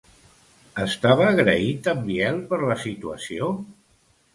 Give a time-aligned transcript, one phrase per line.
[0.83, 3.57] Estava agraït en Biel per la situació?